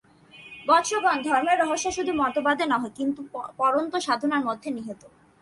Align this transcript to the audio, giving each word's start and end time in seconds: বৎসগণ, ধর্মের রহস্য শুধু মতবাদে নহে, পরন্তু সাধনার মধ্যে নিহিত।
বৎসগণ, 0.67 1.17
ধর্মের 1.27 1.57
রহস্য 1.59 1.87
শুধু 1.97 2.11
মতবাদে 2.13 2.65
নহে, 2.65 2.89
পরন্তু 3.57 3.97
সাধনার 4.07 4.43
মধ্যে 4.45 4.69
নিহিত। 4.71 5.01